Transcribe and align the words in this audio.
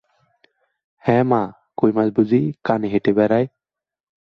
হ্যাঁ 1.03 1.23
মা, 1.23 1.41
কইমাছ 1.77 2.09
বুঝি 2.15 2.41
কানে 2.63 2.87
হেঁটে 2.87 3.11
বেড়ায়? 3.13 3.47